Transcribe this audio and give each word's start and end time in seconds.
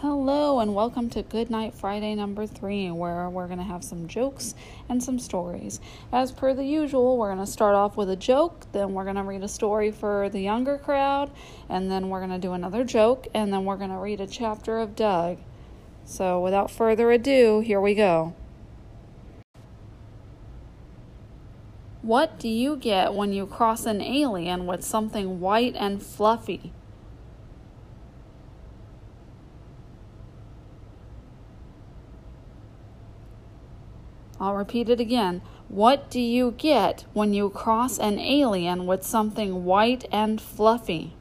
Hello, 0.00 0.60
and 0.60 0.74
welcome 0.74 1.08
to 1.08 1.22
Goodnight 1.22 1.72
Friday 1.72 2.14
number 2.14 2.46
three, 2.46 2.90
where 2.90 3.30
we're 3.30 3.46
going 3.46 3.60
to 3.60 3.64
have 3.64 3.82
some 3.82 4.06
jokes 4.06 4.54
and 4.90 5.02
some 5.02 5.18
stories. 5.18 5.80
As 6.12 6.32
per 6.32 6.52
the 6.52 6.66
usual, 6.66 7.16
we're 7.16 7.32
going 7.32 7.42
to 7.42 7.50
start 7.50 7.74
off 7.74 7.96
with 7.96 8.10
a 8.10 8.16
joke, 8.16 8.66
then 8.72 8.92
we're 8.92 9.04
going 9.04 9.16
to 9.16 9.22
read 9.22 9.42
a 9.42 9.48
story 9.48 9.90
for 9.90 10.28
the 10.28 10.40
younger 10.40 10.76
crowd, 10.76 11.30
and 11.70 11.90
then 11.90 12.10
we're 12.10 12.18
going 12.18 12.30
to 12.30 12.38
do 12.38 12.52
another 12.52 12.84
joke, 12.84 13.26
and 13.32 13.50
then 13.50 13.64
we're 13.64 13.78
going 13.78 13.88
to 13.88 13.96
read 13.96 14.20
a 14.20 14.26
chapter 14.26 14.78
of 14.78 14.94
Doug. 14.94 15.38
So, 16.04 16.42
without 16.42 16.70
further 16.70 17.10
ado, 17.10 17.60
here 17.60 17.80
we 17.80 17.94
go. 17.94 18.34
What 22.02 22.38
do 22.38 22.50
you 22.50 22.76
get 22.76 23.14
when 23.14 23.32
you 23.32 23.46
cross 23.46 23.86
an 23.86 24.02
alien 24.02 24.66
with 24.66 24.84
something 24.84 25.40
white 25.40 25.74
and 25.74 26.02
fluffy? 26.02 26.74
I'll 34.40 34.54
repeat 34.54 34.88
it 34.88 35.00
again. 35.00 35.42
What 35.68 36.10
do 36.10 36.20
you 36.20 36.52
get 36.52 37.04
when 37.12 37.32
you 37.34 37.50
cross 37.50 37.98
an 37.98 38.18
alien 38.18 38.86
with 38.86 39.02
something 39.02 39.64
white 39.64 40.04
and 40.12 40.40
fluffy? 40.40 41.14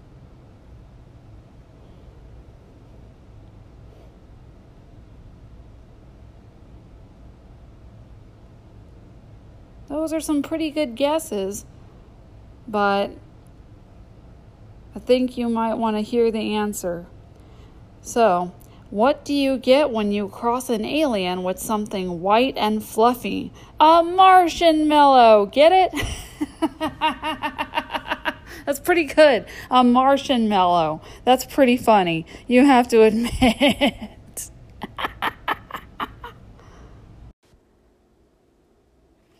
Those 9.87 10.11
are 10.13 10.19
some 10.19 10.41
pretty 10.43 10.71
good 10.71 10.95
guesses, 10.95 11.65
but 12.67 13.11
I 14.93 14.99
think 14.99 15.37
you 15.37 15.47
might 15.47 15.75
want 15.75 15.95
to 15.95 16.01
hear 16.01 16.31
the 16.31 16.53
answer. 16.53 17.05
So, 18.01 18.51
what 18.89 19.25
do 19.25 19.33
you 19.33 19.57
get 19.57 19.89
when 19.89 20.11
you 20.11 20.27
cross 20.29 20.69
an 20.69 20.85
alien 20.85 21.43
with 21.43 21.59
something 21.59 22.21
white 22.21 22.55
and 22.57 22.83
fluffy? 22.83 23.51
A 23.79 24.03
Martian 24.03 24.87
mellow. 24.87 25.47
Get 25.47 25.71
it? 25.71 25.91
That's 28.65 28.79
pretty 28.79 29.03
good. 29.03 29.45
A 29.69 29.83
Martian 29.83 30.47
mellow. 30.49 31.01
That's 31.23 31.45
pretty 31.45 31.77
funny. 31.77 32.25
You 32.47 32.65
have 32.65 32.87
to 32.89 33.01
admit. 33.07 33.31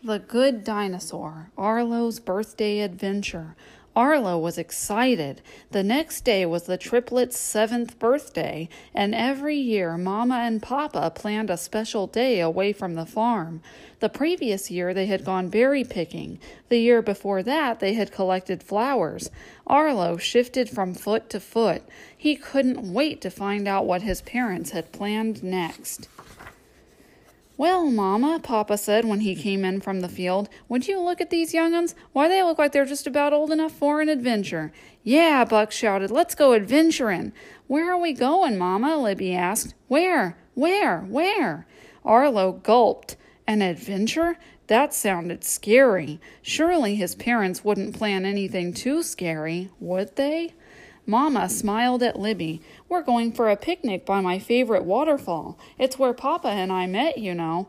the 0.04 0.18
Good 0.20 0.64
Dinosaur, 0.64 1.50
Arlo's 1.56 2.20
Birthday 2.20 2.80
Adventure. 2.80 3.56
Arlo 3.96 4.36
was 4.36 4.58
excited. 4.58 5.40
The 5.70 5.82
next 5.82 6.20
day 6.20 6.44
was 6.44 6.64
the 6.64 6.76
triplets' 6.76 7.38
seventh 7.38 7.98
birthday, 7.98 8.68
and 8.94 9.14
every 9.14 9.56
year 9.56 9.96
Mama 9.96 10.34
and 10.34 10.62
Papa 10.62 11.10
planned 11.14 11.48
a 11.48 11.56
special 11.56 12.06
day 12.06 12.40
away 12.40 12.74
from 12.74 12.94
the 12.94 13.06
farm. 13.06 13.62
The 14.00 14.10
previous 14.10 14.70
year 14.70 14.92
they 14.92 15.06
had 15.06 15.24
gone 15.24 15.48
berry 15.48 15.82
picking. 15.82 16.38
The 16.68 16.78
year 16.78 17.00
before 17.00 17.42
that 17.44 17.80
they 17.80 17.94
had 17.94 18.12
collected 18.12 18.62
flowers. 18.62 19.30
Arlo 19.66 20.18
shifted 20.18 20.68
from 20.68 20.92
foot 20.92 21.30
to 21.30 21.40
foot. 21.40 21.82
He 22.14 22.36
couldn't 22.36 22.92
wait 22.92 23.22
to 23.22 23.30
find 23.30 23.66
out 23.66 23.86
what 23.86 24.02
his 24.02 24.20
parents 24.20 24.72
had 24.72 24.92
planned 24.92 25.42
next. 25.42 26.06
Well, 27.58 27.90
Mamma, 27.90 28.38
Papa 28.42 28.76
said 28.76 29.06
when 29.06 29.20
he 29.20 29.34
came 29.34 29.64
in 29.64 29.80
from 29.80 30.00
the 30.00 30.10
field, 30.10 30.50
would 30.68 30.86
you 30.86 31.00
look 31.00 31.22
at 31.22 31.30
these 31.30 31.54
young'uns? 31.54 31.94
Why, 32.12 32.28
they 32.28 32.42
look 32.42 32.58
like 32.58 32.72
they're 32.72 32.84
just 32.84 33.06
about 33.06 33.32
old 33.32 33.50
enough 33.50 33.72
for 33.72 34.02
an 34.02 34.10
adventure. 34.10 34.72
Yeah, 35.02 35.42
Buck 35.46 35.72
shouted, 35.72 36.10
let's 36.10 36.34
go 36.34 36.52
adventuring. 36.52 37.32
Where 37.66 37.90
are 37.90 37.98
we 37.98 38.12
going, 38.12 38.58
Mamma? 38.58 38.98
Libby 38.98 39.34
asked. 39.34 39.74
Where? 39.88 40.36
Where? 40.52 41.00
Where? 41.00 41.66
Arlo 42.04 42.52
gulped. 42.52 43.16
An 43.46 43.62
adventure? 43.62 44.36
That 44.66 44.92
sounded 44.92 45.42
scary. 45.42 46.20
Surely 46.42 46.96
his 46.96 47.14
parents 47.14 47.64
wouldn't 47.64 47.96
plan 47.96 48.26
anything 48.26 48.74
too 48.74 49.02
scary, 49.02 49.70
would 49.80 50.16
they? 50.16 50.52
Mamma 51.06 51.48
smiled 51.48 52.02
at 52.02 52.18
Libby. 52.18 52.60
We're 52.88 53.02
going 53.02 53.30
for 53.30 53.48
a 53.48 53.56
picnic 53.56 54.04
by 54.04 54.20
my 54.20 54.40
favorite 54.40 54.84
waterfall. 54.84 55.56
It's 55.78 55.98
where 55.98 56.12
Papa 56.12 56.48
and 56.48 56.72
I 56.72 56.86
met, 56.86 57.18
you 57.18 57.32
know. 57.32 57.68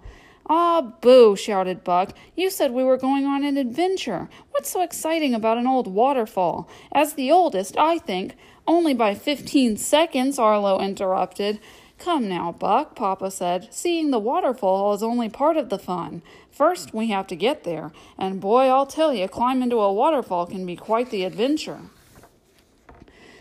Ah, 0.49 0.81
boo, 1.01 1.35
shouted 1.35 1.83
Buck. 1.83 2.15
You 2.35 2.49
said 2.49 2.71
we 2.71 2.83
were 2.83 2.97
going 2.97 3.25
on 3.25 3.43
an 3.43 3.57
adventure. 3.57 4.27
What's 4.51 4.71
so 4.71 4.81
exciting 4.81 5.35
about 5.35 5.57
an 5.57 5.67
old 5.67 5.87
waterfall? 5.87 6.67
As 6.91 7.13
the 7.13 7.31
oldest, 7.31 7.77
I 7.77 7.99
think. 7.99 8.35
Only 8.65 8.93
by 8.93 9.13
fifteen 9.13 9.77
seconds, 9.77 10.39
Arlo 10.39 10.79
interrupted. 10.79 11.59
Come 11.99 12.29
now, 12.29 12.51
Buck, 12.53 12.95
Papa 12.95 13.29
said. 13.29 13.67
Seeing 13.71 14.11
the 14.11 14.19
waterfall 14.19 14.93
is 14.93 15.03
only 15.03 15.29
part 15.29 15.57
of 15.57 15.69
the 15.69 15.79
fun. 15.79 16.21
First, 16.49 16.93
we 16.93 17.07
have 17.07 17.27
to 17.27 17.35
get 17.35 17.63
there, 17.63 17.91
and 18.17 18.39
boy, 18.39 18.65
I'll 18.65 18.85
tell 18.85 19.13
you, 19.13 19.27
climbing 19.27 19.69
to 19.71 19.79
a 19.81 19.93
waterfall 19.93 20.47
can 20.47 20.65
be 20.65 20.75
quite 20.75 21.09
the 21.09 21.23
adventure. 21.23 21.81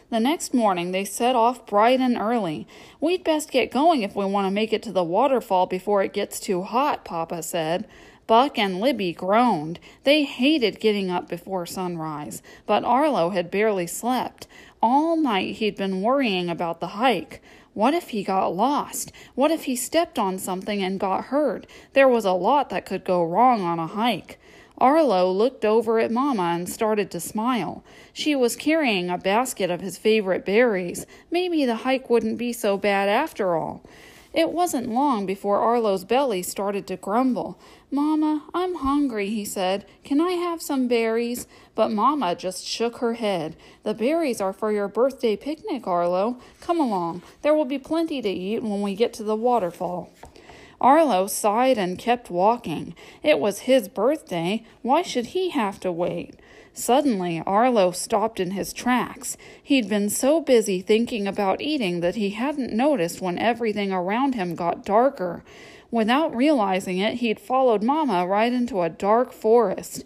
The 0.08 0.20
next 0.20 0.54
morning 0.54 0.92
they 0.92 1.04
set 1.04 1.34
off 1.34 1.66
bright 1.66 2.00
and 2.00 2.16
early. 2.16 2.68
We'd 3.00 3.24
best 3.24 3.50
get 3.50 3.72
going 3.72 4.02
if 4.02 4.14
we 4.14 4.24
want 4.24 4.46
to 4.46 4.52
make 4.52 4.72
it 4.72 4.82
to 4.84 4.92
the 4.92 5.02
waterfall 5.02 5.66
before 5.66 6.02
it 6.02 6.12
gets 6.12 6.38
too 6.38 6.62
hot, 6.62 7.04
Papa 7.04 7.42
said. 7.42 7.88
Buck 8.28 8.56
and 8.56 8.80
Libby 8.80 9.12
groaned. 9.12 9.80
They 10.04 10.22
hated 10.22 10.78
getting 10.78 11.10
up 11.10 11.28
before 11.28 11.66
sunrise, 11.66 12.40
but 12.66 12.84
Arlo 12.84 13.30
had 13.30 13.50
barely 13.50 13.88
slept. 13.88 14.46
All 14.80 15.16
night 15.16 15.56
he'd 15.56 15.76
been 15.76 16.02
worrying 16.02 16.48
about 16.48 16.78
the 16.78 16.88
hike. 16.88 17.42
What 17.74 17.92
if 17.92 18.10
he 18.10 18.22
got 18.22 18.54
lost? 18.54 19.10
What 19.34 19.50
if 19.50 19.64
he 19.64 19.74
stepped 19.74 20.18
on 20.18 20.38
something 20.38 20.82
and 20.82 21.00
got 21.00 21.26
hurt? 21.26 21.66
There 21.94 22.08
was 22.08 22.24
a 22.24 22.32
lot 22.32 22.70
that 22.70 22.86
could 22.86 23.04
go 23.04 23.24
wrong 23.24 23.62
on 23.62 23.80
a 23.80 23.88
hike. 23.88 24.38
Arlo 24.78 25.30
looked 25.30 25.64
over 25.64 25.98
at 25.98 26.10
Mamma 26.10 26.54
and 26.54 26.68
started 26.68 27.10
to 27.10 27.20
smile. 27.20 27.82
She 28.12 28.36
was 28.36 28.56
carrying 28.56 29.08
a 29.08 29.16
basket 29.16 29.70
of 29.70 29.80
his 29.80 29.96
favorite 29.96 30.44
berries. 30.44 31.06
Maybe 31.30 31.64
the 31.64 31.76
hike 31.76 32.10
wouldn't 32.10 32.36
be 32.36 32.52
so 32.52 32.76
bad 32.76 33.08
after 33.08 33.56
all. 33.56 33.82
It 34.36 34.50
wasn't 34.50 34.90
long 34.90 35.24
before 35.24 35.60
Arlo's 35.60 36.04
belly 36.04 36.42
started 36.42 36.86
to 36.88 36.96
grumble. 36.96 37.58
Mamma, 37.90 38.44
I'm 38.52 38.74
hungry, 38.74 39.30
he 39.30 39.46
said. 39.46 39.86
Can 40.04 40.20
I 40.20 40.32
have 40.32 40.60
some 40.60 40.88
berries? 40.88 41.46
But 41.74 41.90
Mamma 41.90 42.34
just 42.34 42.66
shook 42.66 42.98
her 42.98 43.14
head. 43.14 43.56
The 43.82 43.94
berries 43.94 44.42
are 44.42 44.52
for 44.52 44.72
your 44.72 44.88
birthday 44.88 45.36
picnic, 45.36 45.86
Arlo. 45.86 46.38
Come 46.60 46.80
along. 46.80 47.22
There 47.40 47.54
will 47.54 47.64
be 47.64 47.78
plenty 47.78 48.20
to 48.20 48.28
eat 48.28 48.62
when 48.62 48.82
we 48.82 48.94
get 48.94 49.14
to 49.14 49.22
the 49.22 49.36
waterfall. 49.36 50.10
Arlo 50.86 51.26
sighed 51.26 51.78
and 51.78 51.98
kept 51.98 52.30
walking. 52.30 52.94
It 53.20 53.40
was 53.40 53.66
his 53.66 53.88
birthday. 53.88 54.62
Why 54.82 55.02
should 55.02 55.26
he 55.26 55.50
have 55.50 55.80
to 55.80 55.90
wait? 55.90 56.38
Suddenly, 56.74 57.42
Arlo 57.44 57.90
stopped 57.90 58.38
in 58.38 58.52
his 58.52 58.72
tracks. 58.72 59.36
He'd 59.60 59.88
been 59.88 60.08
so 60.08 60.40
busy 60.40 60.80
thinking 60.80 61.26
about 61.26 61.60
eating 61.60 62.02
that 62.02 62.14
he 62.14 62.30
hadn't 62.30 62.72
noticed 62.72 63.20
when 63.20 63.36
everything 63.36 63.90
around 63.90 64.36
him 64.36 64.54
got 64.54 64.84
darker. 64.84 65.42
Without 65.90 66.36
realizing 66.36 66.98
it, 66.98 67.14
he'd 67.14 67.40
followed 67.40 67.82
Mamma 67.82 68.24
right 68.24 68.52
into 68.52 68.82
a 68.82 68.88
dark 68.88 69.32
forest. 69.32 70.04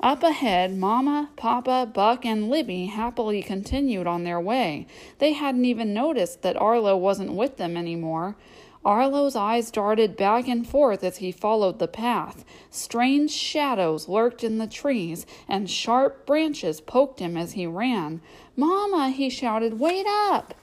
Up 0.00 0.22
ahead, 0.22 0.76
Mamma, 0.76 1.30
Papa, 1.36 1.90
Buck, 1.90 2.26
and 2.26 2.50
Libby 2.50 2.86
happily 2.86 3.42
continued 3.42 4.06
on 4.06 4.24
their 4.24 4.38
way. 4.38 4.86
They 5.20 5.32
hadn't 5.32 5.64
even 5.64 5.94
noticed 5.94 6.42
that 6.42 6.58
Arlo 6.58 6.98
wasn't 6.98 7.32
with 7.32 7.56
them 7.56 7.78
anymore. 7.78 8.36
Arlo's 8.84 9.34
eyes 9.36 9.70
darted 9.70 10.16
back 10.16 10.46
and 10.48 10.66
forth 10.66 11.02
as 11.02 11.18
he 11.18 11.32
followed 11.32 11.78
the 11.78 11.88
path. 11.88 12.44
Strange 12.70 13.30
shadows 13.30 14.08
lurked 14.08 14.44
in 14.44 14.58
the 14.58 14.66
trees, 14.66 15.26
and 15.48 15.68
sharp 15.68 16.26
branches 16.26 16.80
poked 16.80 17.20
him 17.20 17.36
as 17.36 17.52
he 17.52 17.66
ran. 17.66 18.20
Mamma, 18.56 19.10
he 19.10 19.28
shouted, 19.28 19.80
wait 19.80 20.06
up! 20.06 20.54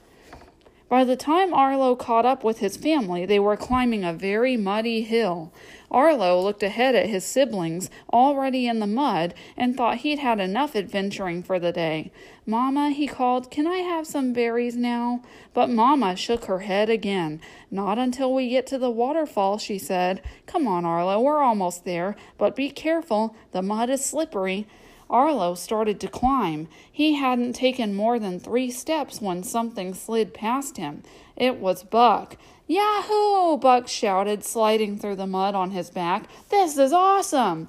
By 0.88 1.02
the 1.02 1.16
time 1.16 1.52
Arlo 1.52 1.96
caught 1.96 2.24
up 2.24 2.44
with 2.44 2.60
his 2.60 2.76
family, 2.76 3.26
they 3.26 3.40
were 3.40 3.56
climbing 3.56 4.04
a 4.04 4.12
very 4.12 4.56
muddy 4.56 5.02
hill. 5.02 5.52
Arlo 5.90 6.40
looked 6.40 6.62
ahead 6.62 6.94
at 6.94 7.08
his 7.08 7.24
siblings, 7.24 7.90
already 8.12 8.68
in 8.68 8.78
the 8.78 8.86
mud, 8.86 9.34
and 9.56 9.76
thought 9.76 9.98
he'd 9.98 10.20
had 10.20 10.38
enough 10.38 10.76
adventuring 10.76 11.42
for 11.42 11.58
the 11.58 11.72
day. 11.72 12.12
Mamma, 12.46 12.90
he 12.90 13.08
called, 13.08 13.50
can 13.50 13.66
I 13.66 13.78
have 13.78 14.06
some 14.06 14.32
berries 14.32 14.76
now? 14.76 15.22
But 15.54 15.70
Mamma 15.70 16.14
shook 16.14 16.44
her 16.44 16.60
head 16.60 16.88
again. 16.88 17.40
Not 17.68 17.98
until 17.98 18.32
we 18.32 18.48
get 18.48 18.66
to 18.68 18.78
the 18.78 18.90
waterfall, 18.90 19.58
she 19.58 19.78
said. 19.78 20.22
Come 20.46 20.68
on, 20.68 20.84
Arlo, 20.84 21.20
we're 21.20 21.42
almost 21.42 21.84
there, 21.84 22.14
but 22.38 22.54
be 22.54 22.70
careful, 22.70 23.34
the 23.50 23.62
mud 23.62 23.90
is 23.90 24.04
slippery. 24.04 24.68
Arlo 25.08 25.54
started 25.54 26.00
to 26.00 26.08
climb. 26.08 26.68
He 26.90 27.14
hadn't 27.14 27.52
taken 27.52 27.94
more 27.94 28.18
than 28.18 28.40
three 28.40 28.70
steps 28.70 29.20
when 29.20 29.42
something 29.42 29.94
slid 29.94 30.34
past 30.34 30.76
him. 30.76 31.02
It 31.36 31.56
was 31.56 31.82
Buck. 31.82 32.36
Yahoo! 32.66 33.56
Buck 33.58 33.86
shouted, 33.86 34.44
sliding 34.44 34.98
through 34.98 35.16
the 35.16 35.26
mud 35.26 35.54
on 35.54 35.70
his 35.70 35.90
back. 35.90 36.28
This 36.48 36.76
is 36.76 36.92
awesome! 36.92 37.68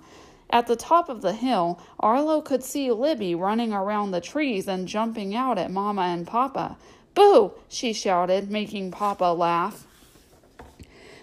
At 0.49 0.67
the 0.67 0.75
top 0.75 1.09
of 1.09 1.21
the 1.21 1.33
hill, 1.33 1.79
Arlo 1.99 2.41
could 2.41 2.63
see 2.63 2.91
Libby 2.91 3.35
running 3.35 3.73
around 3.73 4.11
the 4.11 4.21
trees 4.21 4.67
and 4.67 4.87
jumping 4.87 5.35
out 5.35 5.57
at 5.57 5.69
Mama 5.69 6.03
and 6.03 6.25
Papa. 6.25 6.77
Boo! 7.13 7.51
she 7.67 7.93
shouted, 7.93 8.49
making 8.49 8.91
Papa 8.91 9.25
laugh. 9.25 9.85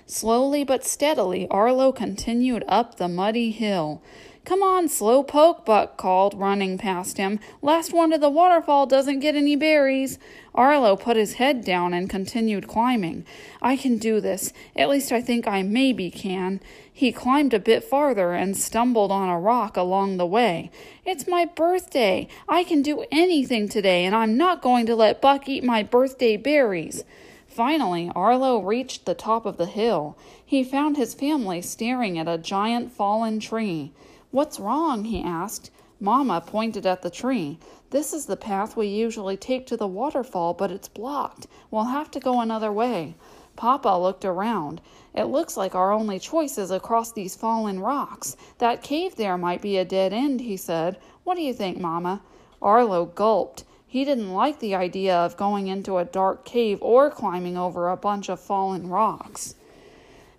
Slowly 0.06 0.64
but 0.64 0.84
steadily, 0.84 1.48
Arlo 1.48 1.90
continued 1.90 2.62
up 2.68 2.96
the 2.96 3.08
muddy 3.08 3.50
hill. 3.50 4.02
Come 4.44 4.62
on, 4.62 4.88
slow 4.88 5.22
poke, 5.22 5.64
Buck 5.64 5.96
called, 5.96 6.38
running 6.38 6.76
past 6.76 7.16
him. 7.16 7.40
Last 7.62 7.94
one 7.94 8.10
to 8.10 8.18
the 8.18 8.28
waterfall 8.28 8.84
doesn't 8.84 9.20
get 9.20 9.34
any 9.34 9.56
berries. 9.56 10.18
Arlo 10.54 10.96
put 10.96 11.16
his 11.16 11.34
head 11.34 11.64
down 11.64 11.94
and 11.94 12.10
continued 12.10 12.68
climbing. 12.68 13.24
I 13.62 13.78
can 13.78 13.96
do 13.96 14.20
this. 14.20 14.52
At 14.76 14.90
least 14.90 15.12
I 15.12 15.22
think 15.22 15.48
I 15.48 15.62
maybe 15.62 16.10
can. 16.10 16.60
He 16.92 17.10
climbed 17.10 17.54
a 17.54 17.58
bit 17.58 17.84
farther 17.84 18.34
and 18.34 18.54
stumbled 18.54 19.10
on 19.10 19.30
a 19.30 19.40
rock 19.40 19.78
along 19.78 20.18
the 20.18 20.26
way. 20.26 20.70
It's 21.06 21.26
my 21.26 21.46
birthday. 21.46 22.28
I 22.46 22.64
can 22.64 22.82
do 22.82 23.06
anything 23.10 23.66
today, 23.66 24.04
and 24.04 24.14
I'm 24.14 24.36
not 24.36 24.60
going 24.60 24.84
to 24.84 24.94
let 24.94 25.22
Buck 25.22 25.48
eat 25.48 25.64
my 25.64 25.82
birthday 25.82 26.36
berries. 26.36 27.02
Finally, 27.48 28.12
Arlo 28.14 28.58
reached 28.60 29.06
the 29.06 29.14
top 29.14 29.46
of 29.46 29.56
the 29.56 29.64
hill. 29.64 30.18
He 30.44 30.62
found 30.62 30.98
his 30.98 31.14
family 31.14 31.62
staring 31.62 32.18
at 32.18 32.28
a 32.28 32.36
giant 32.36 32.92
fallen 32.92 33.40
tree. 33.40 33.92
What's 34.34 34.58
wrong? 34.58 35.04
he 35.04 35.22
asked. 35.22 35.70
Mamma 36.00 36.40
pointed 36.40 36.84
at 36.86 37.02
the 37.02 37.08
tree. 37.08 37.56
This 37.90 38.12
is 38.12 38.26
the 38.26 38.36
path 38.36 38.76
we 38.76 38.88
usually 38.88 39.36
take 39.36 39.64
to 39.68 39.76
the 39.76 39.86
waterfall, 39.86 40.54
but 40.54 40.72
it's 40.72 40.88
blocked. 40.88 41.46
We'll 41.70 41.84
have 41.84 42.10
to 42.10 42.18
go 42.18 42.40
another 42.40 42.72
way. 42.72 43.14
Papa 43.54 43.90
looked 43.90 44.24
around. 44.24 44.80
It 45.14 45.26
looks 45.26 45.56
like 45.56 45.76
our 45.76 45.92
only 45.92 46.18
choice 46.18 46.58
is 46.58 46.72
across 46.72 47.12
these 47.12 47.36
fallen 47.36 47.78
rocks. 47.78 48.36
That 48.58 48.82
cave 48.82 49.14
there 49.14 49.38
might 49.38 49.62
be 49.62 49.76
a 49.76 49.84
dead 49.84 50.12
end, 50.12 50.40
he 50.40 50.56
said. 50.56 50.98
What 51.22 51.36
do 51.36 51.42
you 51.42 51.54
think, 51.54 51.78
Mamma? 51.78 52.20
Arlo 52.60 53.04
gulped. 53.04 53.62
He 53.86 54.04
didn't 54.04 54.34
like 54.34 54.58
the 54.58 54.74
idea 54.74 55.16
of 55.16 55.36
going 55.36 55.68
into 55.68 55.98
a 55.98 56.04
dark 56.04 56.44
cave 56.44 56.82
or 56.82 57.08
climbing 57.08 57.56
over 57.56 57.88
a 57.88 57.96
bunch 57.96 58.28
of 58.28 58.40
fallen 58.40 58.88
rocks. 58.88 59.54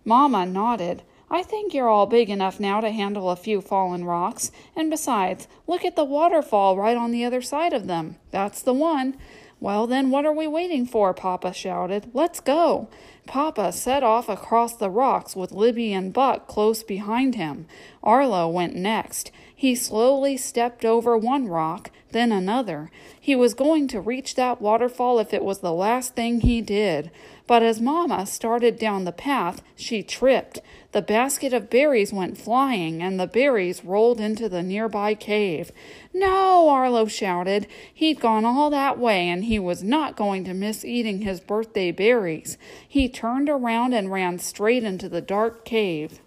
Mamma 0.03 0.45
nodded. 0.45 1.03
I 1.29 1.43
think 1.43 1.73
you're 1.73 1.89
all 1.89 2.05
big 2.05 2.29
enough 2.29 2.59
now 2.59 2.81
to 2.81 2.91
handle 2.91 3.29
a 3.29 3.35
few 3.35 3.61
fallen 3.61 4.05
rocks. 4.05 4.51
And 4.75 4.89
besides, 4.89 5.47
look 5.67 5.83
at 5.83 5.95
the 5.95 6.03
waterfall 6.03 6.77
right 6.77 6.97
on 6.97 7.11
the 7.11 7.25
other 7.25 7.41
side 7.41 7.73
of 7.73 7.87
them. 7.87 8.17
That's 8.31 8.61
the 8.61 8.73
one. 8.73 9.17
Well, 9.59 9.87
then, 9.87 10.11
what 10.11 10.25
are 10.25 10.33
we 10.33 10.47
waiting 10.47 10.85
for? 10.85 11.13
Papa 11.13 11.53
shouted. 11.53 12.11
Let's 12.13 12.39
go. 12.39 12.89
Papa 13.25 13.71
set 13.71 14.03
off 14.03 14.29
across 14.29 14.75
the 14.75 14.89
rocks 14.89 15.35
with 15.35 15.51
Libby 15.51 15.93
and 15.93 16.13
Buck 16.13 16.47
close 16.47 16.83
behind 16.83 17.35
him. 17.35 17.65
Arlo 18.03 18.47
went 18.47 18.75
next. 18.75 19.31
He 19.55 19.73
slowly 19.73 20.37
stepped 20.37 20.85
over 20.85 21.17
one 21.17 21.47
rock, 21.47 21.89
then 22.15 22.31
another. 22.31 22.89
He 23.19 23.35
was 23.35 23.53
going 23.53 23.89
to 23.89 23.99
reach 23.99 24.35
that 24.35 24.61
waterfall 24.61 25.19
if 25.19 25.33
it 25.33 25.43
was 25.43 25.59
the 25.59 25.73
last 25.73 26.15
thing 26.15 26.39
he 26.39 26.61
did. 26.61 27.11
But 27.45 27.61
as 27.61 27.81
Mamma 27.81 28.25
started 28.25 28.79
down 28.79 29.03
the 29.03 29.11
path, 29.11 29.61
she 29.75 30.01
tripped. 30.01 30.61
The 30.93 31.01
basket 31.01 31.51
of 31.51 31.69
berries 31.69 32.13
went 32.13 32.37
flying, 32.37 33.03
and 33.03 33.19
the 33.19 33.27
berries 33.27 33.83
rolled 33.83 34.21
into 34.21 34.47
the 34.47 34.63
nearby 34.63 35.13
cave. 35.13 35.73
No, 36.13 36.69
Arlo 36.69 37.05
shouted. 37.05 37.67
He'd 37.93 38.21
gone 38.21 38.45
all 38.45 38.69
that 38.69 38.97
way, 38.97 39.27
and 39.27 39.43
he 39.43 39.59
was 39.59 39.83
not 39.83 40.15
going 40.15 40.45
to 40.45 40.53
miss 40.53 40.85
eating 40.85 41.21
his 41.21 41.41
birthday 41.41 41.91
berries. 41.91 42.57
He 42.87 43.09
turned 43.09 43.49
around 43.49 43.93
and 43.93 44.09
ran 44.09 44.39
straight 44.39 44.85
into 44.85 45.09
the 45.09 45.21
dark 45.21 45.65
cave. 45.65 46.21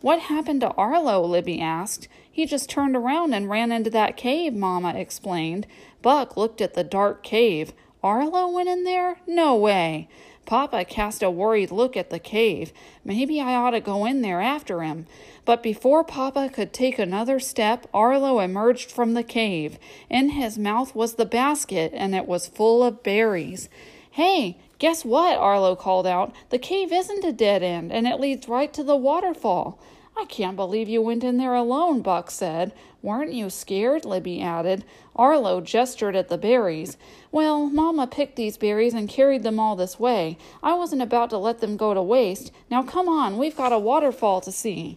What 0.00 0.20
happened 0.20 0.60
to 0.62 0.72
Arlo? 0.72 1.22
Libby 1.22 1.60
asked. 1.60 2.08
He 2.36 2.44
just 2.44 2.68
turned 2.68 2.94
around 2.94 3.32
and 3.32 3.48
ran 3.48 3.72
into 3.72 3.88
that 3.88 4.18
cave, 4.18 4.52
Mamma 4.52 4.90
explained. 4.90 5.66
Buck 6.02 6.36
looked 6.36 6.60
at 6.60 6.74
the 6.74 6.84
dark 6.84 7.22
cave. 7.22 7.72
Arlo 8.02 8.46
went 8.50 8.68
in 8.68 8.84
there? 8.84 9.16
No 9.26 9.56
way. 9.56 10.10
Papa 10.44 10.84
cast 10.84 11.22
a 11.22 11.30
worried 11.30 11.70
look 11.70 11.96
at 11.96 12.10
the 12.10 12.18
cave. 12.18 12.74
Maybe 13.06 13.40
I 13.40 13.54
ought 13.54 13.70
to 13.70 13.80
go 13.80 14.04
in 14.04 14.20
there 14.20 14.42
after 14.42 14.82
him. 14.82 15.06
But 15.46 15.62
before 15.62 16.04
Papa 16.04 16.50
could 16.52 16.74
take 16.74 16.98
another 16.98 17.40
step, 17.40 17.86
Arlo 17.94 18.40
emerged 18.40 18.92
from 18.92 19.14
the 19.14 19.24
cave. 19.24 19.78
In 20.10 20.28
his 20.28 20.58
mouth 20.58 20.94
was 20.94 21.14
the 21.14 21.24
basket, 21.24 21.90
and 21.94 22.14
it 22.14 22.26
was 22.26 22.46
full 22.46 22.82
of 22.82 23.02
berries. 23.02 23.70
Hey, 24.10 24.58
guess 24.78 25.06
what? 25.06 25.38
Arlo 25.38 25.74
called 25.74 26.06
out. 26.06 26.34
The 26.50 26.58
cave 26.58 26.92
isn't 26.92 27.24
a 27.24 27.32
dead 27.32 27.62
end, 27.62 27.92
and 27.92 28.06
it 28.06 28.20
leads 28.20 28.46
right 28.46 28.74
to 28.74 28.84
the 28.84 28.94
waterfall. 28.94 29.80
I 30.18 30.24
can't 30.24 30.56
believe 30.56 30.88
you 30.88 31.02
went 31.02 31.22
in 31.22 31.36
there 31.36 31.54
alone, 31.54 32.00
Buck 32.00 32.30
said. 32.30 32.72
Weren't 33.02 33.34
you 33.34 33.50
scared? 33.50 34.06
Libby 34.06 34.40
added. 34.40 34.82
Arlo 35.14 35.60
gestured 35.60 36.16
at 36.16 36.28
the 36.28 36.38
berries. 36.38 36.96
Well, 37.30 37.66
Mamma 37.66 38.06
picked 38.06 38.36
these 38.36 38.56
berries 38.56 38.94
and 38.94 39.10
carried 39.10 39.42
them 39.42 39.60
all 39.60 39.76
this 39.76 40.00
way. 40.00 40.38
I 40.62 40.74
wasn't 40.74 41.02
about 41.02 41.28
to 41.30 41.38
let 41.38 41.60
them 41.60 41.76
go 41.76 41.92
to 41.92 42.02
waste. 42.02 42.50
Now 42.70 42.82
come 42.82 43.08
on, 43.10 43.36
we've 43.36 43.56
got 43.56 43.72
a 43.72 43.78
waterfall 43.78 44.40
to 44.40 44.50
see. 44.52 44.96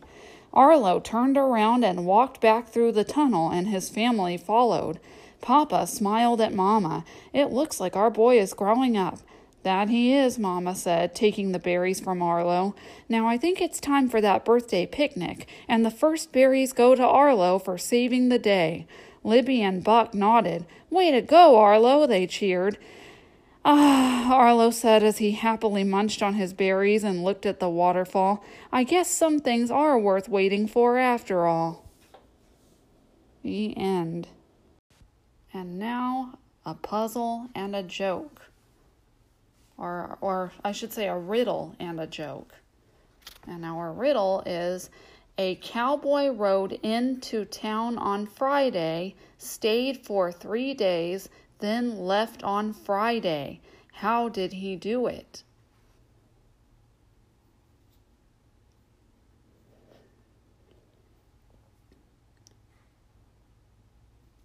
Arlo 0.53 1.01
turned 1.01 1.37
around 1.37 1.83
and 1.83 2.05
walked 2.05 2.39
back 2.39 2.69
through 2.69 2.93
the 2.93 3.03
tunnel, 3.03 3.49
and 3.49 3.67
his 3.67 3.89
family 3.89 4.37
followed. 4.37 4.99
Papa 5.41 5.85
smiled 5.85 6.41
at 6.41 6.53
Mamma. 6.53 7.03
It 7.33 7.51
looks 7.51 7.79
like 7.79 7.95
our 7.95 8.09
boy 8.09 8.39
is 8.39 8.53
growing 8.53 8.97
up. 8.97 9.19
That 9.63 9.89
he 9.89 10.13
is, 10.13 10.39
Mamma 10.39 10.73
said, 10.73 11.13
taking 11.13 11.51
the 11.51 11.59
berries 11.59 11.99
from 11.99 12.21
Arlo. 12.21 12.75
Now 13.09 13.27
I 13.27 13.37
think 13.37 13.59
it's 13.59 13.79
time 13.79 14.07
for 14.07 14.21
that 14.21 14.45
birthday 14.45 14.85
picnic, 14.85 15.47
and 15.67 15.85
the 15.85 15.91
first 15.91 16.31
berries 16.31 16.71
go 16.71 16.95
to 16.95 17.05
Arlo 17.05 17.59
for 17.59 17.77
saving 17.77 18.29
the 18.29 18.39
day. 18.39 18.87
Libby 19.23 19.61
and 19.61 19.83
Buck 19.83 20.13
nodded. 20.13 20.65
Way 20.89 21.11
to 21.11 21.21
go, 21.21 21.57
Arlo, 21.57 22.07
they 22.07 22.25
cheered. 22.25 22.77
Ah, 23.65 24.33
Arlo 24.33 24.71
said 24.71 25.03
as 25.03 25.17
he 25.17 25.31
happily 25.31 25.83
munched 25.83 26.23
on 26.23 26.35
his 26.35 26.53
berries 26.53 27.03
and 27.03 27.23
looked 27.23 27.45
at 27.45 27.59
the 27.59 27.69
waterfall. 27.69 28.43
I 28.71 28.85
guess 28.85 29.09
some 29.09 29.39
things 29.39 29.69
are 29.69 29.99
worth 29.99 30.29
waiting 30.29 30.67
for 30.67 30.97
after 30.97 31.45
all. 31.45 31.85
The 33.43 33.75
end. 33.77 34.29
And 35.53 35.77
now 35.77 36.39
a 36.65 36.73
puzzle 36.73 37.49
and 37.53 37.75
a 37.75 37.83
joke 37.83 38.48
or, 39.79 40.17
or 40.21 40.51
I 40.63 40.73
should 40.73 40.93
say, 40.93 41.07
a 41.07 41.17
riddle 41.17 41.75
and 41.79 41.99
a 41.99 42.05
joke. 42.05 42.53
And 43.47 43.65
our 43.65 43.91
riddle 43.91 44.43
is 44.45 44.89
a 45.37 45.55
cowboy 45.55 46.29
rode 46.29 46.73
into 46.83 47.45
town 47.45 47.97
on 47.97 48.27
Friday, 48.27 49.15
stayed 49.37 50.05
for 50.05 50.31
three 50.31 50.73
days, 50.73 51.29
then 51.59 51.97
left 51.97 52.43
on 52.43 52.73
Friday. 52.73 53.61
How 53.93 54.27
did 54.27 54.53
he 54.53 54.75
do 54.75 55.07
it? 55.07 55.43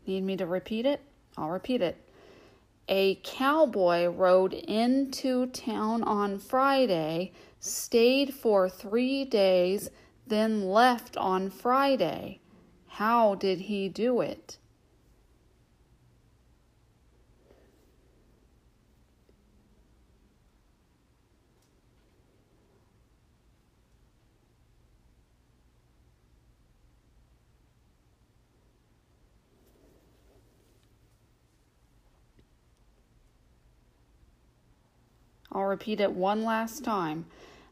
Need 0.07 0.23
me 0.23 0.37
to 0.37 0.47
repeat 0.47 0.87
it? 0.87 1.01
I'll 1.37 1.51
repeat 1.51 1.81
it. 1.81 2.04
A 2.89 3.15
cowboy 3.23 4.07
rode 4.07 4.53
into 4.53 5.47
town 5.47 6.03
on 6.03 6.39
Friday, 6.39 7.33
stayed 7.59 8.35
for 8.35 8.69
three 8.69 9.25
days, 9.25 9.91
then 10.27 10.69
left 10.69 11.17
on 11.17 11.49
Friday. 11.49 12.41
How 12.87 13.37
did 13.37 13.61
he 13.63 13.89
do 13.89 14.21
it? 14.21 14.59
I'll 35.55 35.64
repeat 35.75 36.01
it 36.01 36.13
one 36.13 36.45
last 36.45 36.85
time. 36.85 37.27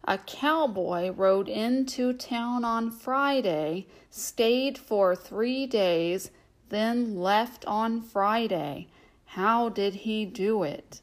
A 0.08 0.18
cowboy 0.18 1.10
rode 1.12 1.48
into 1.48 2.12
town 2.12 2.64
on 2.64 2.90
Friday, 2.90 3.86
stayed 4.10 4.76
for 4.76 5.14
three 5.14 5.66
days, 5.68 6.32
then 6.68 7.16
left 7.16 7.64
on 7.64 8.02
Friday. 8.02 8.88
How 9.24 9.68
did 9.68 9.94
he 9.94 10.24
do 10.24 10.64
it? 10.64 11.00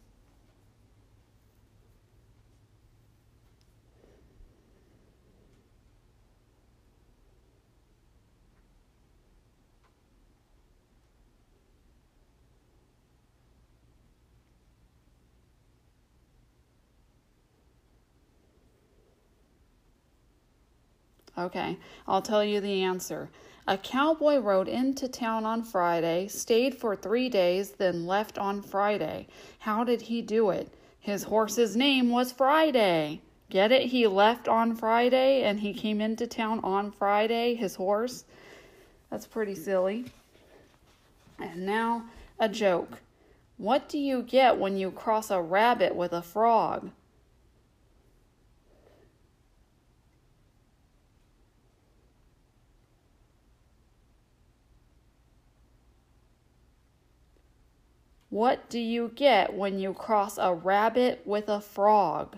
Okay, 21.40 21.78
I'll 22.06 22.22
tell 22.22 22.44
you 22.44 22.60
the 22.60 22.84
answer. 22.84 23.30
A 23.66 23.78
cowboy 23.78 24.40
rode 24.40 24.68
into 24.68 25.08
town 25.08 25.46
on 25.46 25.64
Friday, 25.64 26.28
stayed 26.28 26.76
for 26.76 26.98
three 26.98 27.30
days, 27.30 27.72
then 27.72 28.06
left 28.06 28.38
on 28.38 28.62
Friday. 28.62 29.28
How 29.60 29.86
did 29.86 30.02
he 30.02 30.22
do 30.22 30.50
it? 30.50 30.74
His 31.00 31.24
horse's 31.24 31.78
name 31.78 32.10
was 32.10 32.34
Friday. 32.34 33.22
Get 33.50 33.72
it? 33.72 33.84
He 33.84 34.06
left 34.06 34.50
on 34.50 34.76
Friday 34.76 35.44
and 35.44 35.62
he 35.62 35.74
came 35.74 36.02
into 36.02 36.28
town 36.28 36.60
on 36.62 36.92
Friday, 36.92 37.56
his 37.56 37.76
horse. 37.76 38.26
That's 39.10 39.26
pretty 39.26 39.56
silly. 39.56 40.12
And 41.40 41.66
now, 41.66 42.04
a 42.38 42.50
joke. 42.50 43.00
What 43.58 43.88
do 43.88 43.98
you 43.98 44.24
get 44.24 44.58
when 44.58 44.78
you 44.78 44.92
cross 44.92 45.32
a 45.32 45.42
rabbit 45.42 45.96
with 45.96 46.12
a 46.12 46.22
frog? 46.22 46.92
What 58.40 58.70
do 58.70 58.80
you 58.80 59.12
get 59.16 59.54
when 59.54 59.80
you 59.80 59.94
cross 59.94 60.38
a 60.38 60.54
rabbit 60.54 61.24
with 61.26 61.50
a 61.50 61.60
frog? 61.60 62.38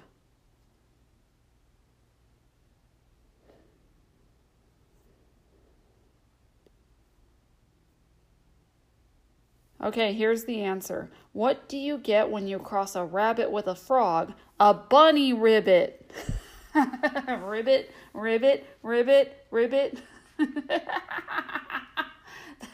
Okay, 9.79 10.13
here's 10.13 10.46
the 10.46 10.63
answer. 10.63 11.12
What 11.34 11.70
do 11.70 11.77
you 11.77 12.00
get 12.00 12.31
when 12.31 12.48
you 12.48 12.58
cross 12.58 12.96
a 12.96 13.05
rabbit 13.05 13.51
with 13.51 13.67
a 13.67 13.75
frog? 13.75 14.34
A 14.60 14.74
bunny 14.74 15.34
ribbit. 15.34 16.10
ribbit, 17.43 17.91
ribbit, 18.15 18.65
ribbit, 18.81 19.46
ribbit. 19.51 20.00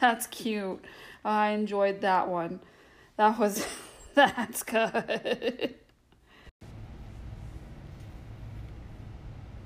That's 0.00 0.26
cute. 0.28 0.82
I 1.26 1.50
enjoyed 1.50 2.00
that 2.00 2.26
one. 2.26 2.60
That 3.18 3.36
was, 3.36 3.66
that's 4.14 4.62
good. 4.62 5.74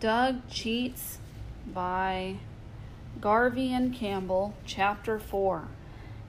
Doug 0.00 0.48
Cheats 0.48 1.18
by 1.66 2.36
Garvey 3.20 3.74
and 3.74 3.94
Campbell, 3.94 4.54
Chapter 4.64 5.18
4. 5.18 5.68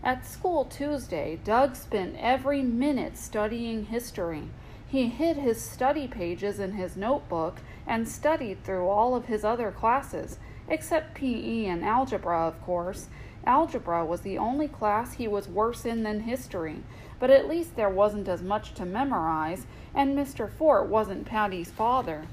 At 0.03 0.27
school 0.27 0.65
Tuesday, 0.65 1.39
Doug 1.45 1.77
spent 1.77 2.17
every 2.19 2.61
minute 2.61 3.17
studying 3.17 3.85
history. 3.85 4.49
He 4.85 5.07
hid 5.07 5.37
his 5.37 5.61
study 5.61 6.09
pages 6.09 6.59
in 6.59 6.73
his 6.73 6.97
notebook 6.97 7.61
and 7.87 8.07
studied 8.07 8.65
through 8.65 8.89
all 8.89 9.15
of 9.15 9.27
his 9.27 9.45
other 9.45 9.71
classes, 9.71 10.39
except 10.67 11.15
PE 11.15 11.65
and 11.65 11.83
algebra, 11.83 12.47
of 12.47 12.61
course. 12.61 13.07
Algebra 13.45 14.05
was 14.05 14.21
the 14.21 14.37
only 14.37 14.67
class 14.67 15.13
he 15.13 15.27
was 15.27 15.47
worse 15.47 15.85
in 15.85 16.03
than 16.03 16.21
history, 16.21 16.83
but 17.19 17.29
at 17.29 17.47
least 17.47 17.75
there 17.75 17.89
wasn't 17.89 18.27
as 18.27 18.41
much 18.41 18.73
to 18.73 18.85
memorize, 18.85 19.65
and 19.93 20.17
Mr. 20.17 20.49
Fort 20.49 20.87
wasn't 20.87 21.25
Patty's 21.25 21.69
father. 21.69 22.27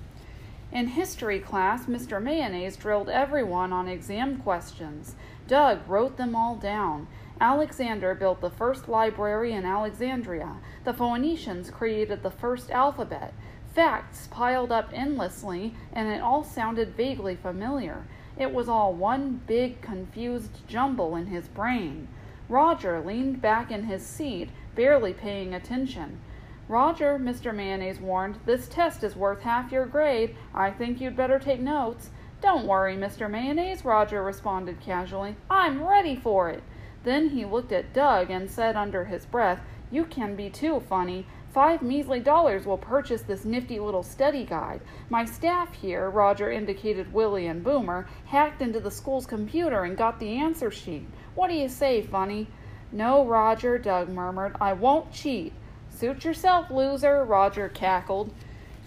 In 0.73 0.89
history 0.89 1.41
class, 1.41 1.87
Mr. 1.87 2.23
Mayonnaise 2.23 2.77
drilled 2.77 3.09
everyone 3.09 3.73
on 3.73 3.89
exam 3.89 4.37
questions. 4.37 5.17
Doug 5.49 5.81
wrote 5.89 6.17
them 6.17 6.37
all 6.37 6.55
down. 6.55 7.09
Alexander 7.41 8.15
built 8.15 8.41
the 8.41 8.51
first 8.51 8.89
library 8.89 9.53
in 9.53 9.65
Alexandria. 9.65 10.59
The 10.85 10.93
Phoenicians 10.93 11.71
created 11.71 12.23
the 12.23 12.31
first 12.31 12.71
alphabet. 12.71 13.35
Facts 13.75 14.29
piled 14.31 14.71
up 14.71 14.91
endlessly, 14.93 15.75
and 15.93 16.09
it 16.09 16.21
all 16.21 16.45
sounded 16.45 16.95
vaguely 16.95 17.35
familiar. 17.35 18.05
It 18.37 18.53
was 18.53 18.69
all 18.69 18.93
one 18.93 19.41
big, 19.47 19.81
confused 19.81 20.67
jumble 20.67 21.17
in 21.17 21.27
his 21.27 21.49
brain. 21.49 22.09
Roger 22.49 23.01
leaned 23.01 23.41
back 23.41 23.71
in 23.71 23.85
his 23.85 24.05
seat, 24.05 24.51
barely 24.75 25.13
paying 25.13 25.55
attention. 25.55 26.21
Roger, 26.69 27.19
Mr. 27.19 27.55
Mayonnaise 27.55 28.01
warned, 28.01 28.39
this 28.47 28.69
test 28.69 29.03
is 29.03 29.17
worth 29.17 29.43
half 29.43 29.73
your 29.73 29.87
grade. 29.87 30.37
I 30.55 30.71
think 30.71 31.01
you'd 31.01 31.17
better 31.17 31.39
take 31.39 31.61
notes. 31.61 32.11
Don't 32.41 32.67
worry, 32.67 32.97
Mr. 32.97 33.31
Mayonnaise, 33.31 33.85
Roger 33.85 34.23
responded 34.23 34.81
casually. 34.81 35.37
I'm 35.51 35.83
ready 35.83 36.17
for 36.17 36.49
it. 36.49 36.63
Then 37.03 37.31
he 37.31 37.45
looked 37.45 37.73
at 37.73 37.93
Doug 37.93 38.31
and 38.31 38.51
said 38.51 38.77
under 38.77 39.07
his 39.07 39.27
breath, 39.27 39.61
You 39.91 40.05
can 40.05 40.37
be 40.37 40.49
too 40.49 40.81
Funnie. 40.81 41.27
Five 41.53 41.83
measly 41.83 42.21
dollars 42.21 42.65
will 42.65 42.79
purchase 42.79 43.23
this 43.23 43.45
nifty 43.45 43.81
little 43.81 44.05
study 44.05 44.45
guide. 44.45 44.81
My 45.09 45.25
staff 45.25 45.75
here, 45.75 46.09
Roger 46.09 46.49
indicated 46.51 47.13
Willie 47.13 47.49
and 47.49 47.65
Boomer, 47.65 48.07
hacked 48.27 48.63
into 48.63 48.79
the 48.79 48.91
school's 48.91 49.27
computer 49.27 49.83
and 49.83 49.97
got 49.97 50.21
the 50.21 50.37
answer 50.37 50.71
sheet. 50.71 51.07
What 51.35 51.49
do 51.49 51.55
you 51.55 51.69
say, 51.69 52.03
Funnie? 52.03 52.47
No, 52.93 53.25
Roger, 53.25 53.79
Doug 53.79 54.09
murmured. 54.09 54.57
I 54.61 54.75
won't 54.75 55.13
cheat. 55.13 55.53
Suit 55.89 56.25
yourself, 56.25 56.71
loser, 56.71 57.25
Roger 57.25 57.69
cackled. 57.69 58.33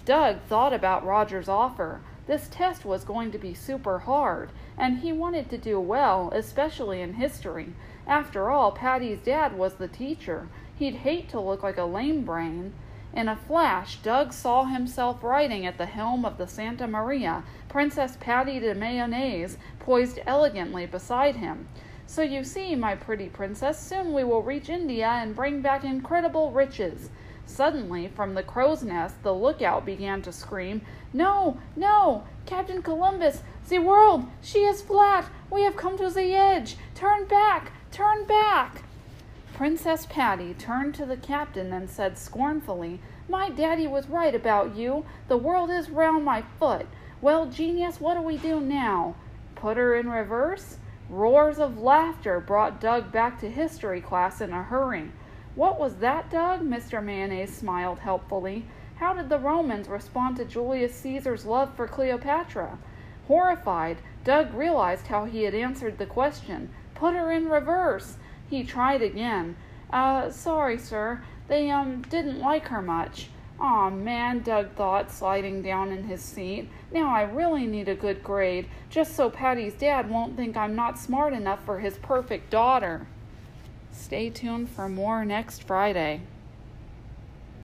Doug 0.06 0.42
thought 0.48 0.72
about 0.72 1.06
Roger's 1.06 1.50
offer. 1.50 2.00
This 2.28 2.48
test 2.50 2.86
was 2.86 3.04
going 3.04 3.32
to 3.32 3.38
be 3.38 3.54
super 3.54 4.00
hard, 4.00 4.52
and 4.78 5.00
he 5.00 5.12
wanted 5.12 5.50
to 5.50 5.58
do 5.58 5.82
well, 5.82 6.32
especially 6.34 7.02
in 7.02 7.16
history. 7.16 7.74
After 8.08 8.50
all, 8.50 8.72
Patty's 8.72 9.20
dad 9.20 9.58
was 9.58 9.74
the 9.76 9.90
teacher. 9.90 10.48
He'd 10.76 10.96
hate 10.96 11.30
to 11.30 11.40
look 11.40 11.64
like 11.64 11.78
a 11.78 11.86
lame 11.86 12.24
brain. 12.24 12.74
In 13.14 13.28
a 13.28 13.36
flash, 13.36 13.98
Doug 13.98 14.34
saw 14.34 14.66
himself 14.66 15.24
riding 15.24 15.66
at 15.66 15.78
the 15.78 15.86
helm 15.86 16.26
of 16.26 16.38
the 16.38 16.48
Santa 16.48 16.88
Maria, 16.88 17.44
Princess 17.70 18.18
Patty 18.20 18.60
de 18.60 18.74
Mayonnaise 18.74 19.58
poised 19.80 20.20
elegantly 20.26 20.86
beside 20.86 21.36
him. 21.36 21.68
So 22.08 22.22
you 22.22 22.44
see, 22.44 22.76
my 22.76 22.96
pretty 22.96 23.30
princess, 23.30 23.80
soon 23.80 24.14
we 24.14 24.24
will 24.24 24.42
reach 24.42 24.70
India 24.70 25.08
and 25.08 25.36
bring 25.36 25.62
back 25.62 25.84
incredible 25.84 26.52
riches. 26.52 27.10
Suddenly, 27.46 28.08
from 28.08 28.34
the 28.34 28.44
crow's 28.44 28.84
nest, 28.84 29.22
the 29.22 29.34
lookout 29.34 29.86
began 29.86 30.22
to 30.24 30.32
scream, 30.32 30.82
No, 31.14 31.60
no, 31.76 32.24
Captain 32.46 32.82
Columbus, 32.82 33.44
the 33.70 33.80
world, 33.80 34.26
she 34.42 34.60
is 34.60 34.82
flat. 34.82 35.30
We 35.50 35.62
have 35.64 35.76
come 35.76 35.98
to 35.98 36.10
the 36.10 36.34
edge. 36.34 36.78
Turn 36.96 37.26
back, 37.26 37.72
Turn 37.94 38.26
back! 38.26 38.83
Princess 39.54 40.08
Patty 40.08 40.56
turned 40.56 40.96
to 40.96 41.06
the 41.06 41.16
captain 41.16 41.72
and 41.74 41.88
said 41.88 42.18
scornfully, 42.18 43.00
My 43.30 43.52
daddy 43.52 43.86
was 43.86 44.10
right 44.10 44.34
about 44.34 44.76
you. 44.76 45.06
The 45.28 45.38
world 45.38 45.70
is 45.70 45.92
round 45.92 46.26
my 46.26 46.42
foot. 46.58 46.88
Well, 47.22 47.46
genius, 47.46 48.02
what 48.02 48.16
do 48.16 48.24
we 48.24 48.38
do 48.38 48.60
now? 48.60 49.16
Put 49.54 49.78
her 49.78 49.96
in 49.96 50.10
reverse? 50.10 50.78
Roars 51.08 51.60
of 51.60 51.78
laughter 51.78 52.40
brought 52.40 52.82
Doug 52.82 53.12
back 53.12 53.40
to 53.42 53.50
history 53.50 54.02
class 54.02 54.42
in 54.42 54.52
a 54.52 54.64
hurry. 54.64 55.12
What 55.54 55.80
was 55.80 55.98
that, 55.98 56.32
Doug? 56.32 56.62
Mr. 56.62 57.04
Mayonnaise 57.04 57.56
smiled 57.56 58.00
helpfully. 58.00 58.66
How 58.96 59.14
did 59.14 59.30
the 59.30 59.38
Romans 59.38 59.88
respond 59.88 60.38
to 60.38 60.46
Julius 60.46 60.96
Caesar's 60.96 61.46
love 61.46 61.76
for 61.76 61.88
Cleopatra? 61.88 62.80
Horrified, 63.28 63.98
Doug 64.24 64.52
realized 64.56 65.08
how 65.08 65.26
he 65.26 65.44
had 65.44 65.54
answered 65.54 66.00
the 66.00 66.08
question. 66.08 66.72
Put 66.96 67.14
her 67.14 67.32
in 67.32 67.50
reverse. 67.50 68.18
He 68.54 68.64
tried 68.64 69.02
again. 69.02 69.56
Uh, 69.90 70.30
sorry, 70.30 70.78
sir. 70.78 71.24
They, 71.48 71.72
um, 71.72 72.04
didn't 72.04 72.38
like 72.38 72.68
her 72.68 72.84
much. 72.84 73.30
Aw, 73.60 73.90
man, 73.90 74.44
Doug 74.44 74.76
thought, 74.76 75.10
sliding 75.10 75.64
down 75.64 75.92
in 75.92 76.04
his 76.04 76.22
seat. 76.22 76.70
Now 76.92 77.12
I 77.12 77.24
really 77.24 77.66
need 77.66 77.90
a 77.90 77.96
good 77.96 78.24
grade, 78.24 78.68
just 78.92 79.16
so 79.16 79.32
Patty's 79.32 79.74
dad 79.74 80.08
won't 80.08 80.38
think 80.38 80.56
I'm 80.56 80.76
not 80.76 81.00
smart 81.00 81.34
enough 81.34 81.66
for 81.66 81.80
his 81.80 81.98
perfect 81.98 82.52
daughter. 82.52 83.08
Stay 83.92 84.30
tuned 84.30 84.70
for 84.70 84.88
more 84.88 85.26
next 85.26 85.64
Friday. 85.64 86.22